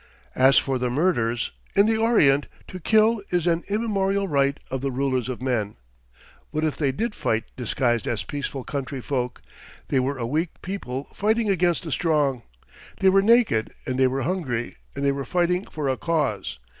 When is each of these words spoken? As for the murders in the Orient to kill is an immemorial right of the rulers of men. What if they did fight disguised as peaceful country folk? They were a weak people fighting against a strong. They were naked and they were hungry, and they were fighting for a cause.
As 0.33 0.57
for 0.57 0.79
the 0.79 0.89
murders 0.89 1.51
in 1.75 1.85
the 1.85 1.95
Orient 1.97 2.47
to 2.69 2.79
kill 2.79 3.21
is 3.29 3.45
an 3.45 3.61
immemorial 3.69 4.27
right 4.27 4.59
of 4.71 4.81
the 4.81 4.89
rulers 4.89 5.29
of 5.29 5.43
men. 5.43 5.75
What 6.49 6.63
if 6.63 6.75
they 6.75 6.91
did 6.91 7.13
fight 7.13 7.43
disguised 7.55 8.07
as 8.07 8.23
peaceful 8.23 8.63
country 8.63 8.99
folk? 8.99 9.43
They 9.89 9.99
were 9.99 10.17
a 10.17 10.25
weak 10.25 10.59
people 10.63 11.03
fighting 11.13 11.51
against 11.51 11.85
a 11.85 11.91
strong. 11.91 12.41
They 12.99 13.09
were 13.09 13.21
naked 13.21 13.75
and 13.85 13.99
they 13.99 14.07
were 14.07 14.23
hungry, 14.23 14.77
and 14.95 15.05
they 15.05 15.11
were 15.11 15.23
fighting 15.23 15.65
for 15.67 15.87
a 15.87 15.97
cause. 15.97 16.57